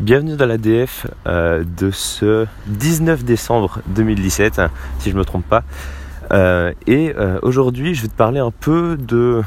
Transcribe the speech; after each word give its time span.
Bienvenue 0.00 0.36
dans 0.36 0.46
l'ADF 0.46 1.08
euh, 1.26 1.64
de 1.76 1.90
ce 1.90 2.46
19 2.66 3.24
décembre 3.24 3.80
2017, 3.88 4.60
si 5.00 5.10
je 5.10 5.14
ne 5.16 5.18
me 5.18 5.24
trompe 5.24 5.44
pas. 5.44 5.64
Euh, 6.30 6.72
et 6.86 7.12
euh, 7.18 7.40
aujourd'hui, 7.42 7.96
je 7.96 8.02
vais 8.02 8.08
te 8.08 8.14
parler 8.14 8.38
un 8.38 8.52
peu 8.52 8.96
de, 8.96 9.42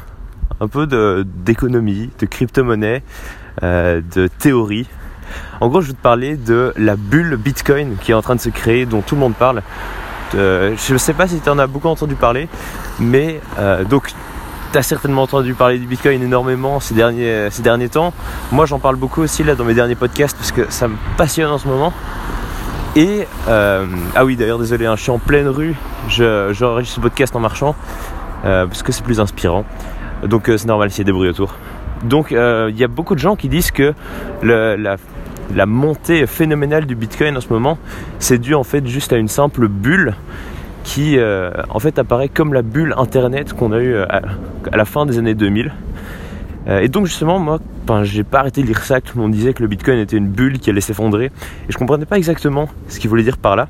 un 0.60 0.68
peu 0.68 0.86
d'économie, 1.24 2.10
de, 2.18 2.26
crypto-monnaie, 2.26 3.02
de 3.62 4.28
théorie. 4.40 4.86
En 5.62 5.68
gros, 5.68 5.80
je 5.80 5.86
vais 5.86 5.94
te 5.94 6.02
parler 6.02 6.36
de 6.36 6.74
la 6.76 6.96
bulle 6.96 7.36
Bitcoin 7.36 7.96
qui 7.96 8.10
est 8.10 8.14
en 8.14 8.20
train 8.20 8.36
de 8.36 8.40
se 8.40 8.50
créer, 8.50 8.84
dont 8.84 9.00
tout 9.00 9.14
le 9.14 9.22
monde 9.22 9.34
parle. 9.34 9.62
je 10.34 10.92
ne 10.92 10.98
sais 10.98 11.14
pas 11.14 11.28
si 11.28 11.40
tu 11.40 11.48
en 11.48 11.58
as 11.58 11.66
beaucoup 11.66 11.88
entendu 11.88 12.14
parler, 12.14 12.46
mais 13.00 13.40
donc 13.88 14.12
tu 14.72 14.78
as 14.78 14.82
certainement 14.82 15.22
entendu 15.22 15.54
parler 15.54 15.78
du 15.78 15.86
Bitcoin 15.86 16.22
énormément 16.22 16.80
ces 16.80 16.94
derniers, 16.94 17.48
ces 17.50 17.62
derniers 17.62 17.90
temps. 17.90 18.12
Moi, 18.50 18.66
j'en 18.66 18.78
parle 18.78 18.96
beaucoup 18.96 19.22
aussi 19.22 19.44
là 19.44 19.54
dans 19.54 19.64
mes 19.64 19.74
derniers 19.74 19.94
podcasts 19.94 20.36
parce 20.36 20.50
que 20.50 20.70
ça 20.70 20.88
me 20.88 20.96
passionne 21.16 21.50
en 21.50 21.58
ce 21.58 21.68
moment. 21.68 21.92
Et 22.96 23.26
euh, 23.48 23.86
ah 24.14 24.24
oui, 24.24 24.36
d'ailleurs, 24.36 24.58
désolé, 24.58 24.86
hein, 24.86 24.96
je 24.96 25.02
suis 25.02 25.10
en 25.10 25.18
pleine 25.18 25.48
rue. 25.48 25.74
J'enregistre 26.08 26.96
ce 26.96 27.00
podcast 27.00 27.34
en 27.34 27.40
marchant 27.40 27.74
euh, 28.44 28.66
parce 28.66 28.82
que 28.82 28.92
c'est 28.92 29.04
plus 29.04 29.20
inspirant. 29.20 29.64
Donc, 30.24 30.48
euh, 30.48 30.58
c'est 30.58 30.68
normal 30.68 30.90
s'il 30.90 31.00
y 31.00 31.02
a 31.02 31.06
des 31.06 31.12
bruits 31.12 31.28
autour. 31.28 31.54
Donc, 32.04 32.32
il 32.32 32.76
y 32.76 32.84
a 32.84 32.88
beaucoup 32.88 33.14
de 33.14 33.20
gens 33.20 33.36
qui 33.36 33.48
disent 33.48 33.70
que 33.70 33.94
la 34.42 35.66
montée 35.66 36.26
phénoménale 36.26 36.84
du 36.84 36.94
Bitcoin 36.96 37.36
en 37.36 37.40
ce 37.40 37.48
moment, 37.50 37.78
c'est 38.18 38.38
dû 38.38 38.54
en 38.54 38.64
fait 38.64 38.86
juste 38.86 39.12
à 39.12 39.16
une 39.16 39.28
simple 39.28 39.68
bulle 39.68 40.14
qui 40.84 41.18
euh, 41.18 41.50
en 41.70 41.78
fait 41.78 41.98
apparaît 41.98 42.28
comme 42.28 42.54
la 42.54 42.62
bulle 42.62 42.94
internet 42.96 43.52
qu'on 43.52 43.72
a 43.72 43.78
eu 43.78 43.94
euh, 43.94 44.06
à, 44.06 44.76
la 44.76 44.84
fin 44.84 45.06
des 45.06 45.18
années 45.18 45.34
2000. 45.34 45.72
Euh, 46.68 46.80
et 46.80 46.88
donc 46.88 47.06
justement 47.06 47.38
moi, 47.38 47.58
j'ai 48.02 48.24
pas 48.24 48.40
arrêté 48.40 48.62
de 48.62 48.66
lire 48.66 48.82
ça, 48.82 49.00
tout 49.00 49.16
le 49.16 49.22
monde 49.22 49.32
disait 49.32 49.54
que 49.54 49.62
le 49.62 49.68
Bitcoin 49.68 49.98
était 49.98 50.16
une 50.16 50.28
bulle 50.28 50.58
qui 50.58 50.70
allait 50.70 50.80
s'effondrer, 50.80 51.26
et 51.26 51.30
je 51.70 51.76
comprenais 51.76 52.06
pas 52.06 52.16
exactement 52.16 52.68
ce 52.88 52.98
qu'il 52.98 53.10
voulait 53.10 53.24
dire 53.24 53.36
par 53.38 53.56
là. 53.56 53.68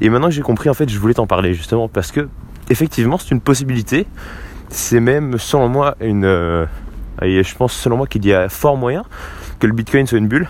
Et 0.00 0.08
maintenant 0.10 0.28
que 0.28 0.34
j'ai 0.34 0.42
compris, 0.42 0.68
en 0.68 0.74
fait, 0.74 0.88
je 0.88 0.98
voulais 0.98 1.14
t'en 1.14 1.26
parler 1.26 1.54
justement 1.54 1.88
parce 1.88 2.12
que 2.12 2.28
effectivement 2.68 3.18
c'est 3.18 3.30
une 3.30 3.40
possibilité. 3.40 4.06
C'est 4.68 5.00
même 5.00 5.38
selon 5.38 5.68
moi 5.68 5.96
une, 6.00 6.24
je 7.22 7.54
pense 7.54 7.72
selon 7.72 7.96
moi 7.96 8.06
qu'il 8.06 8.26
y 8.26 8.32
a 8.32 8.48
fort 8.48 8.76
moyen 8.76 9.04
que 9.58 9.66
le 9.66 9.72
Bitcoin 9.72 10.06
soit 10.06 10.18
une 10.18 10.28
bulle. 10.28 10.48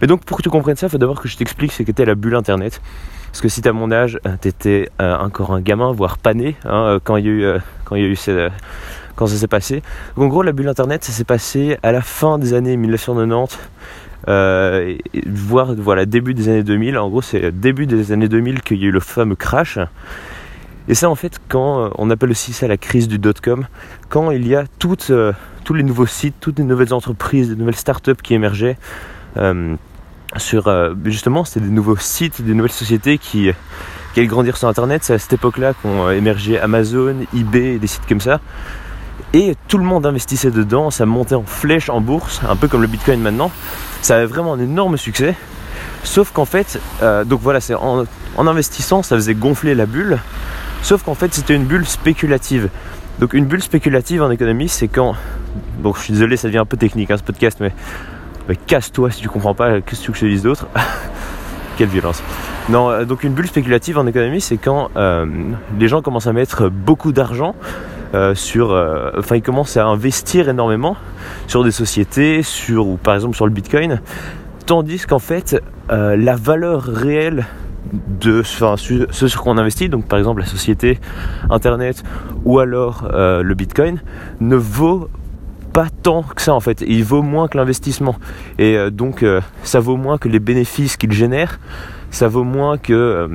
Mais 0.00 0.06
donc 0.06 0.24
pour 0.24 0.36
que 0.36 0.42
tu 0.42 0.50
comprennes 0.50 0.76
ça, 0.76 0.86
il 0.86 0.90
faut 0.90 0.98
d'abord 0.98 1.20
que 1.20 1.28
je 1.28 1.36
t'explique 1.36 1.72
ce 1.72 1.82
qu'était 1.82 2.04
la 2.04 2.14
bulle 2.14 2.36
internet. 2.36 2.80
Parce 3.30 3.42
que 3.42 3.48
si 3.48 3.66
à 3.66 3.72
mon 3.72 3.92
âge, 3.92 4.18
euh, 4.26 4.36
t'étais 4.40 4.90
euh, 5.00 5.16
encore 5.16 5.52
un 5.52 5.60
gamin, 5.60 5.92
voire 5.92 6.18
pas 6.18 6.34
né, 6.34 6.56
hein, 6.64 6.84
euh, 6.84 7.00
quand 7.02 7.16
il 7.16 7.26
y 7.26 7.28
a 7.28 7.32
eu, 7.32 7.58
quand 7.84 7.94
il 7.94 8.02
y 8.02 8.06
a 8.06 8.08
eu 8.08 8.50
quand 9.14 9.26
ça 9.26 9.36
s'est 9.36 9.48
passé. 9.48 9.82
Donc, 10.16 10.24
en 10.24 10.28
gros, 10.28 10.42
la 10.42 10.52
bulle 10.52 10.68
internet, 10.68 11.04
ça 11.04 11.12
s'est 11.12 11.24
passé 11.24 11.78
à 11.82 11.92
la 11.92 12.00
fin 12.00 12.38
des 12.38 12.54
années 12.54 12.76
1990. 12.76 13.58
voire 15.26 15.74
voilà 15.74 16.06
début 16.06 16.34
des 16.34 16.48
années 16.48 16.62
2000 16.62 16.98
en 16.98 17.08
gros 17.08 17.22
c'est 17.22 17.50
début 17.52 17.86
des 17.86 18.12
années 18.12 18.28
2000 18.28 18.60
qu'il 18.60 18.78
y 18.78 18.84
a 18.84 18.88
eu 18.88 18.90
le 18.90 19.00
fameux 19.00 19.34
crash 19.34 19.78
et 20.88 20.94
c'est 20.94 21.06
en 21.06 21.14
fait 21.14 21.40
quand 21.48 21.90
on 21.96 22.10
appelle 22.10 22.30
aussi 22.30 22.52
ça 22.52 22.68
la 22.68 22.76
crise 22.76 23.08
du 23.08 23.18
dot-com 23.18 23.66
quand 24.10 24.30
il 24.30 24.46
y 24.46 24.54
a 24.54 24.64
tous 24.78 25.10
les 25.74 25.82
nouveaux 25.82 26.04
sites 26.04 26.34
toutes 26.38 26.58
les 26.58 26.64
nouvelles 26.64 26.92
entreprises 26.92 27.48
des 27.48 27.56
nouvelles 27.56 27.76
startups 27.76 28.20
qui 28.22 28.34
émergeaient 28.34 28.76
sur 30.36 30.68
euh, 30.68 30.94
justement 31.04 31.44
c'était 31.44 31.66
des 31.66 31.72
nouveaux 31.72 31.96
sites, 31.96 32.42
des 32.42 32.54
nouvelles 32.54 32.72
sociétés 32.72 33.18
qui, 33.18 33.50
qui 34.12 34.20
allaient 34.20 34.26
grandir 34.26 34.56
sur 34.56 34.68
internet. 34.68 35.02
C'est 35.04 35.14
à 35.14 35.18
cette 35.18 35.32
époque-là 35.32 35.74
qu'ont 35.74 36.06
euh, 36.06 36.12
émergé 36.12 36.58
Amazon, 36.58 37.16
eBay, 37.34 37.78
des 37.78 37.86
sites 37.86 38.06
comme 38.08 38.20
ça. 38.20 38.40
Et 39.32 39.56
tout 39.68 39.78
le 39.78 39.84
monde 39.84 40.06
investissait 40.06 40.50
dedans, 40.50 40.90
ça 40.90 41.06
montait 41.06 41.36
en 41.36 41.44
flèche 41.44 41.88
en 41.88 42.00
bourse, 42.00 42.40
un 42.48 42.56
peu 42.56 42.68
comme 42.68 42.82
le 42.82 42.88
Bitcoin 42.88 43.20
maintenant. 43.20 43.50
Ça 44.02 44.16
avait 44.16 44.26
vraiment 44.26 44.54
un 44.54 44.60
énorme 44.60 44.96
succès. 44.96 45.36
Sauf 46.02 46.32
qu'en 46.32 46.46
fait, 46.46 46.80
euh, 47.02 47.24
donc 47.24 47.40
voilà, 47.40 47.60
c'est 47.60 47.74
en, 47.74 48.06
investissant, 48.38 49.02
ça 49.02 49.16
faisait 49.16 49.34
gonfler 49.34 49.74
la 49.74 49.86
bulle. 49.86 50.18
Sauf 50.82 51.02
qu'en 51.02 51.14
fait, 51.14 51.32
c'était 51.34 51.54
une 51.54 51.64
bulle 51.64 51.86
spéculative. 51.86 52.70
Donc 53.20 53.34
une 53.34 53.44
bulle 53.44 53.62
spéculative 53.62 54.22
en 54.22 54.30
économie, 54.30 54.68
c'est 54.68 54.88
quand... 54.88 55.14
Donc 55.82 55.98
je 55.98 56.02
suis 56.04 56.12
désolé, 56.14 56.36
ça 56.36 56.48
devient 56.48 56.58
un 56.58 56.64
peu 56.64 56.76
technique 56.76 57.10
hein, 57.10 57.16
ce 57.18 57.22
podcast, 57.22 57.58
mais 57.60 57.72
casse-toi 58.54 59.10
si 59.10 59.20
tu 59.20 59.28
comprends 59.28 59.54
pas, 59.54 59.80
qu'est-ce 59.80 60.06
que 60.06 60.14
je 60.14 60.20
te 60.20 60.26
dise 60.26 60.42
d'autre 60.42 60.66
Quelle 61.76 61.88
violence. 61.88 62.22
Non, 62.68 62.90
euh, 62.90 63.04
donc 63.04 63.24
une 63.24 63.32
bulle 63.32 63.48
spéculative 63.48 63.98
en 63.98 64.06
économie, 64.06 64.40
c'est 64.40 64.56
quand 64.56 64.90
euh, 64.96 65.26
les 65.78 65.88
gens 65.88 66.02
commencent 66.02 66.26
à 66.26 66.32
mettre 66.32 66.68
beaucoup 66.68 67.12
d'argent 67.12 67.54
euh, 68.14 68.34
sur, 68.34 68.70
enfin 69.16 69.36
ils 69.36 69.42
commencent 69.42 69.76
à 69.76 69.86
investir 69.86 70.48
énormément 70.48 70.96
sur 71.46 71.64
des 71.64 71.70
sociétés, 71.70 72.42
sur 72.42 72.86
ou 72.86 72.96
par 72.96 73.14
exemple 73.14 73.34
sur 73.34 73.46
le 73.46 73.52
Bitcoin, 73.52 74.00
tandis 74.66 75.00
qu'en 75.06 75.18
fait 75.18 75.60
la 75.88 76.36
valeur 76.36 76.82
réelle 76.82 77.46
de 77.92 78.40
enfin, 78.40 78.76
ce 78.76 79.26
sur 79.26 79.42
quoi 79.42 79.52
on 79.52 79.58
investit, 79.58 79.88
donc 79.88 80.06
par 80.06 80.18
exemple 80.18 80.40
la 80.40 80.46
société 80.46 81.00
Internet 81.48 82.04
ou 82.44 82.58
alors 82.58 83.08
le 83.12 83.54
Bitcoin, 83.54 84.00
ne 84.40 84.56
vaut 84.56 85.08
pas 85.72 85.86
tant 86.02 86.22
que 86.22 86.42
ça 86.42 86.54
en 86.54 86.60
fait. 86.60 86.82
Il 86.86 87.04
vaut 87.04 87.22
moins 87.22 87.48
que 87.48 87.56
l'investissement. 87.56 88.16
Et 88.58 88.76
euh, 88.76 88.90
donc 88.90 89.22
euh, 89.22 89.40
ça 89.62 89.80
vaut 89.80 89.96
moins 89.96 90.18
que 90.18 90.28
les 90.28 90.40
bénéfices 90.40 90.96
qu'il 90.96 91.12
génère. 91.12 91.58
Ça 92.10 92.28
vaut 92.28 92.44
moins 92.44 92.78
que... 92.78 92.92
Euh, 92.92 93.28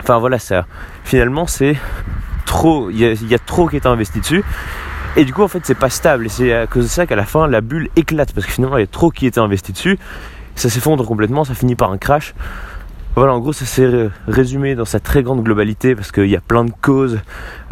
enfin 0.00 0.18
voilà, 0.18 0.38
ça... 0.38 0.66
Finalement 1.04 1.46
c'est 1.46 1.76
trop... 2.46 2.90
Il 2.90 2.98
y, 2.98 3.34
a 3.34 3.38
trop 3.38 3.68
qui 3.68 3.76
est 3.76 3.86
investi 3.86 4.20
dessus. 4.20 4.44
Et 5.16 5.24
du 5.24 5.32
coup 5.32 5.42
en 5.42 5.48
fait 5.48 5.60
c'est 5.64 5.74
pas 5.74 5.90
stable. 5.90 6.26
Et 6.26 6.28
c'est 6.28 6.52
à 6.52 6.66
cause 6.66 6.84
de 6.84 6.90
ça 6.90 7.06
qu'à 7.06 7.16
la 7.16 7.24
fin 7.24 7.46
la 7.46 7.60
bulle 7.60 7.88
éclate. 7.96 8.32
Parce 8.32 8.46
que 8.46 8.52
finalement 8.52 8.78
il 8.78 8.82
y 8.82 8.84
a 8.84 8.88
trop 8.88 9.10
qui 9.10 9.26
était 9.26 9.40
investi 9.40 9.72
dessus. 9.72 9.98
Ça 10.56 10.68
s'effondre 10.68 11.06
complètement, 11.06 11.44
ça 11.44 11.54
finit 11.54 11.76
par 11.76 11.90
un 11.90 11.98
crash. 11.98 12.34
Voilà, 13.16 13.34
en 13.34 13.40
gros, 13.40 13.52
ça 13.52 13.64
s'est 13.64 14.08
résumé 14.28 14.76
dans 14.76 14.84
sa 14.84 15.00
très 15.00 15.24
grande 15.24 15.42
globalité 15.42 15.96
parce 15.96 16.12
qu'il 16.12 16.28
y 16.28 16.36
a 16.36 16.40
plein 16.40 16.64
de 16.64 16.70
causes, 16.80 17.18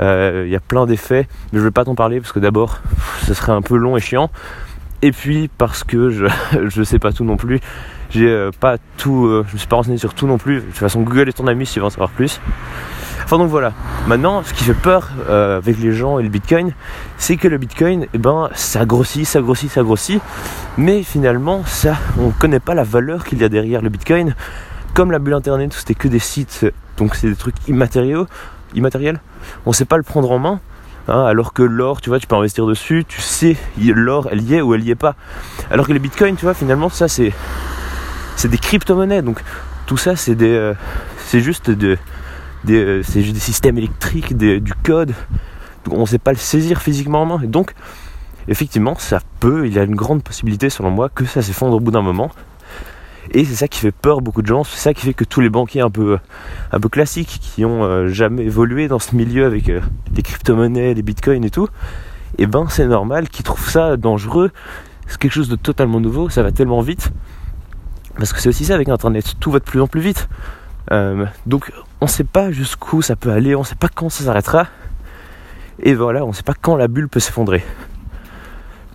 euh, 0.00 0.42
il 0.44 0.50
y 0.50 0.56
a 0.56 0.60
plein 0.60 0.84
d'effets, 0.84 1.28
mais 1.52 1.58
je 1.58 1.58
ne 1.58 1.64
vais 1.64 1.70
pas 1.70 1.84
t'en 1.84 1.94
parler 1.94 2.20
parce 2.20 2.32
que 2.32 2.40
d'abord, 2.40 2.80
ce 3.24 3.34
serait 3.34 3.52
un 3.52 3.62
peu 3.62 3.76
long 3.76 3.96
et 3.96 4.00
chiant. 4.00 4.30
Et 5.00 5.12
puis 5.12 5.48
parce 5.56 5.84
que 5.84 6.10
je 6.10 6.26
ne 6.80 6.84
sais 6.84 6.98
pas 6.98 7.12
tout 7.12 7.24
non 7.24 7.36
plus. 7.36 7.60
J'ai 8.10 8.28
euh, 8.28 8.50
pas 8.58 8.78
tout, 8.96 9.26
euh, 9.26 9.44
je 9.48 9.52
me 9.52 9.58
suis 9.58 9.68
pas 9.68 9.76
renseigné 9.76 9.96
sur 9.96 10.12
tout 10.12 10.26
non 10.26 10.38
plus. 10.38 10.56
De 10.56 10.60
toute 10.62 10.74
façon, 10.74 11.02
Google 11.02 11.28
est 11.28 11.34
ton 11.34 11.46
ami 11.46 11.66
si 11.66 11.74
tu 11.74 11.80
veux 11.80 11.86
en 11.86 11.90
savoir 11.90 12.10
plus. 12.10 12.40
Enfin 13.22 13.38
donc 13.38 13.48
voilà. 13.48 13.74
Maintenant, 14.08 14.42
ce 14.42 14.52
qui 14.52 14.64
fait 14.64 14.74
peur 14.74 15.10
avec 15.28 15.78
les 15.78 15.92
gens 15.92 16.18
et 16.18 16.22
le 16.22 16.30
Bitcoin, 16.30 16.72
c'est 17.16 17.36
que 17.36 17.46
le 17.46 17.58
Bitcoin, 17.58 18.06
eh 18.12 18.18
ben, 18.18 18.48
ça 18.54 18.86
grossit, 18.86 19.26
ça 19.26 19.40
grossit, 19.40 19.70
ça 19.70 19.82
grossit. 19.82 20.20
Mais 20.78 21.02
finalement, 21.02 21.62
ça, 21.66 21.96
on 22.18 22.30
connaît 22.30 22.60
pas 22.60 22.74
la 22.74 22.84
valeur 22.84 23.24
qu'il 23.24 23.38
y 23.38 23.44
a 23.44 23.50
derrière 23.50 23.82
le 23.82 23.90
Bitcoin 23.90 24.34
comme 24.94 25.10
la 25.10 25.18
bulle 25.18 25.34
internet 25.34 25.72
c'était 25.72 25.94
que 25.94 26.08
des 26.08 26.18
sites, 26.18 26.66
donc 26.96 27.14
c'est 27.14 27.28
des 27.28 27.36
trucs 27.36 27.56
immatériels, 27.68 29.20
on 29.66 29.72
sait 29.72 29.84
pas 29.84 29.96
le 29.96 30.02
prendre 30.02 30.30
en 30.30 30.38
main. 30.38 30.60
Hein, 31.10 31.24
alors 31.24 31.54
que 31.54 31.62
l'or, 31.62 32.02
tu 32.02 32.10
vois, 32.10 32.20
tu 32.20 32.26
peux 32.26 32.36
investir 32.36 32.66
dessus, 32.66 33.06
tu 33.08 33.22
sais 33.22 33.56
l'or, 33.78 34.28
elle 34.30 34.42
y 34.42 34.56
est 34.56 34.60
ou 34.60 34.74
elle 34.74 34.84
y 34.84 34.90
est 34.90 34.94
pas. 34.94 35.16
Alors 35.70 35.86
que 35.86 35.92
les 35.94 35.98
bitcoins, 35.98 36.36
tu 36.36 36.44
vois, 36.44 36.52
finalement, 36.52 36.90
ça 36.90 37.08
c'est 37.08 37.32
c'est 38.36 38.48
des 38.48 38.58
crypto-monnaies. 38.58 39.22
Donc 39.22 39.42
tout 39.86 39.96
ça, 39.96 40.16
c'est 40.16 40.34
des 40.34 40.54
euh, 40.54 40.74
c'est 41.16 41.40
juste 41.40 41.70
de, 41.70 41.96
des, 42.64 42.84
euh, 42.84 43.02
c'est 43.02 43.22
juste 43.22 43.34
des 43.34 43.40
systèmes 43.40 43.78
électriques, 43.78 44.36
du 44.36 44.74
code. 44.82 45.14
On 45.90 46.04
sait 46.04 46.18
pas 46.18 46.32
le 46.32 46.36
saisir 46.36 46.82
physiquement 46.82 47.22
en 47.22 47.26
main. 47.26 47.40
Et 47.42 47.46
donc 47.46 47.74
effectivement, 48.48 48.94
ça 48.98 49.20
peut, 49.40 49.66
il 49.66 49.72
y 49.72 49.78
a 49.78 49.84
une 49.84 49.94
grande 49.94 50.22
possibilité 50.22 50.68
selon 50.68 50.90
moi 50.90 51.08
que 51.08 51.24
ça 51.24 51.40
s'effondre 51.40 51.76
au 51.76 51.80
bout 51.80 51.90
d'un 51.90 52.02
moment. 52.02 52.30
Et 53.30 53.44
c'est 53.44 53.54
ça 53.54 53.68
qui 53.68 53.80
fait 53.80 53.92
peur 53.92 54.22
beaucoup 54.22 54.40
de 54.40 54.46
gens, 54.46 54.64
c'est 54.64 54.78
ça 54.78 54.94
qui 54.94 55.04
fait 55.04 55.12
que 55.12 55.24
tous 55.24 55.40
les 55.40 55.50
banquiers 55.50 55.82
un 55.82 55.90
peu, 55.90 56.18
un 56.72 56.80
peu 56.80 56.88
classiques 56.88 57.38
qui 57.42 57.64
ont 57.64 57.84
euh, 57.84 58.08
jamais 58.08 58.44
évolué 58.44 58.88
dans 58.88 58.98
ce 58.98 59.14
milieu 59.14 59.44
avec 59.44 59.68
euh, 59.68 59.80
les 60.14 60.22
crypto-monnaies, 60.22 60.94
les 60.94 61.02
bitcoins 61.02 61.44
et 61.44 61.50
tout, 61.50 61.68
et 62.38 62.44
eh 62.44 62.46
ben 62.46 62.66
c'est 62.68 62.86
normal 62.86 63.28
qu'ils 63.28 63.44
trouvent 63.44 63.68
ça 63.68 63.96
dangereux. 63.96 64.50
C'est 65.06 65.18
quelque 65.18 65.32
chose 65.32 65.48
de 65.48 65.56
totalement 65.56 66.00
nouveau, 66.00 66.30
ça 66.30 66.42
va 66.42 66.52
tellement 66.52 66.80
vite. 66.80 67.10
Parce 68.16 68.32
que 68.32 68.40
c'est 68.40 68.48
aussi 68.48 68.64
ça 68.64 68.74
avec 68.74 68.88
internet, 68.88 69.34
tout 69.40 69.50
va 69.50 69.58
de 69.58 69.64
plus 69.64 69.80
en 69.80 69.86
plus 69.86 70.00
vite. 70.00 70.28
Euh, 70.90 71.26
donc 71.46 71.70
on 72.00 72.06
ne 72.06 72.10
sait 72.10 72.24
pas 72.24 72.50
jusqu'où 72.50 73.02
ça 73.02 73.14
peut 73.14 73.30
aller, 73.30 73.54
on 73.54 73.60
ne 73.60 73.66
sait 73.66 73.74
pas 73.74 73.88
quand 73.88 74.08
ça 74.08 74.24
s'arrêtera. 74.24 74.66
Et 75.82 75.94
voilà, 75.94 76.24
on 76.24 76.28
ne 76.28 76.32
sait 76.32 76.42
pas 76.42 76.54
quand 76.60 76.76
la 76.76 76.88
bulle 76.88 77.08
peut 77.08 77.20
s'effondrer. 77.20 77.62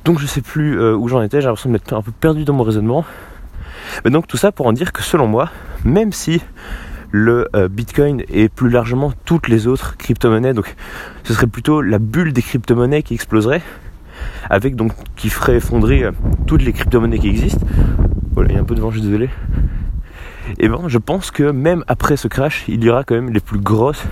Donc 0.06 0.20
je 0.20 0.26
sais 0.26 0.42
plus 0.42 0.78
où 0.94 1.08
j'en 1.08 1.22
étais, 1.22 1.40
j'ai 1.40 1.48
l'impression 1.48 1.70
de 1.70 1.74
m'être 1.74 1.94
un 1.94 2.02
peu 2.02 2.12
perdu 2.12 2.46
dans 2.46 2.54
mon 2.54 2.64
raisonnement. 2.64 3.06
Donc 4.06 4.28
tout 4.28 4.38
ça 4.38 4.52
pour 4.52 4.68
en 4.68 4.74
dire 4.74 4.92
que 4.92 5.02
selon 5.02 5.28
moi, 5.28 5.50
même 5.84 6.12
si 6.12 6.42
le 7.12 7.48
euh, 7.56 7.68
Bitcoin 7.68 8.24
et 8.30 8.50
plus 8.50 8.70
largement 8.70 9.14
toutes 9.26 9.48
les 9.48 9.68
autres 9.68 9.98
crypto-monnaies, 9.98 10.54
donc 10.54 10.76
ce 11.24 11.34
serait 11.34 11.48
plutôt 11.48 11.82
la 11.82 12.00
bulle 12.00 12.34
des 12.34 12.42
crypto-monnaies 12.42 13.04
qui 13.04 13.14
exploserait, 13.14 13.62
avec 14.50 14.76
donc 14.76 14.94
qui 15.16 15.30
ferait 15.30 15.58
effondrer 15.58 16.04
euh, 16.04 16.12
toutes 16.48 16.64
les 16.64 16.74
crypto-monnaies 16.74 17.20
qui 17.20 17.30
existent. 17.30 17.66
Voilà, 18.34 18.50
il 18.50 18.56
y 18.56 18.58
a 18.58 18.62
un 18.62 18.66
peu 18.66 18.76
de 18.76 18.82
vent, 18.82 18.90
je 18.90 18.98
suis 18.98 19.06
désolé. 19.06 19.30
Et 20.60 20.68
ben, 20.68 20.88
je 20.88 20.98
pense 20.98 21.32
que 21.32 21.44
même 21.44 21.84
après 21.88 22.18
ce 22.18 22.28
crash, 22.28 22.66
il 22.68 22.84
y 22.84 22.90
aura 22.90 23.04
quand 23.04 23.16
même 23.16 23.32
les 23.32 23.40
plus 23.40 23.60
grosses 23.60 24.04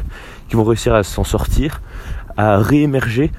qui 0.47 0.55
vont 0.55 0.63
réussir 0.63 0.93
à 0.93 1.03
s'en 1.03 1.23
sortir, 1.23 1.81
à 2.37 2.57
réémerger 2.57 3.31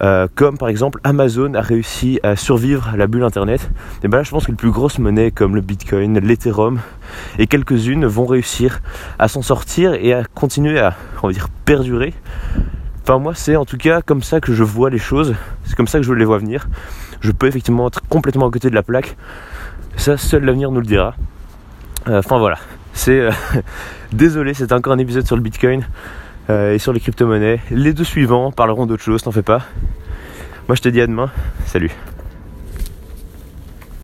Euh, 0.00 0.28
comme 0.34 0.58
par 0.58 0.68
exemple 0.68 1.00
Amazon 1.02 1.54
a 1.54 1.60
réussi 1.60 2.20
à 2.22 2.36
survivre 2.36 2.88
à 2.88 2.96
la 2.96 3.08
bulle 3.08 3.24
internet, 3.24 3.68
et 4.02 4.08
ben 4.08 4.18
là 4.18 4.22
je 4.22 4.30
pense 4.30 4.46
que 4.46 4.52
les 4.52 4.56
plus 4.56 4.70
grosses 4.70 4.98
monnaies 5.00 5.32
comme 5.32 5.56
le 5.56 5.60
Bitcoin, 5.60 6.18
l'Ethereum 6.20 6.80
et 7.38 7.48
quelques-unes 7.48 8.06
vont 8.06 8.26
réussir 8.26 8.80
à 9.18 9.26
s'en 9.26 9.42
sortir 9.42 9.94
et 9.94 10.12
à 10.12 10.22
continuer 10.34 10.78
à, 10.78 10.94
on 11.22 11.26
va 11.26 11.32
dire, 11.32 11.48
perdurer. 11.64 12.14
Enfin 13.02 13.18
moi 13.18 13.34
c'est 13.34 13.56
en 13.56 13.64
tout 13.64 13.76
cas 13.76 14.00
comme 14.00 14.22
ça 14.22 14.40
que 14.40 14.52
je 14.52 14.62
vois 14.62 14.88
les 14.88 14.98
choses, 14.98 15.34
c'est 15.64 15.74
comme 15.74 15.88
ça 15.88 15.98
que 15.98 16.04
je 16.04 16.12
les 16.12 16.24
vois 16.24 16.38
venir. 16.38 16.68
Je 17.20 17.32
peux 17.32 17.48
effectivement 17.48 17.88
être 17.88 18.00
complètement 18.08 18.46
à 18.46 18.50
côté 18.52 18.70
de 18.70 18.76
la 18.76 18.84
plaque, 18.84 19.16
ça 19.96 20.16
seul 20.16 20.44
l'avenir 20.44 20.70
nous 20.70 20.80
le 20.80 20.86
dira. 20.86 21.16
Euh, 22.06 22.20
enfin 22.20 22.38
voilà, 22.38 22.58
c'est 22.92 23.18
euh, 23.18 23.32
désolé, 24.12 24.54
c'est 24.54 24.70
encore 24.72 24.92
un 24.92 24.98
épisode 24.98 25.26
sur 25.26 25.34
le 25.34 25.42
Bitcoin. 25.42 25.84
Euh, 26.50 26.74
et 26.74 26.78
sur 26.78 26.92
les 26.92 27.00
crypto-monnaies. 27.00 27.60
Les 27.70 27.92
deux 27.92 28.04
suivants 28.04 28.50
parleront 28.52 28.86
d'autre 28.86 29.02
chose, 29.02 29.22
t'en 29.22 29.32
fais 29.32 29.42
pas. 29.42 29.62
Moi 30.66 30.76
je 30.76 30.82
te 30.82 30.88
dis 30.88 31.00
à 31.00 31.06
demain, 31.06 31.30
salut. 31.66 31.90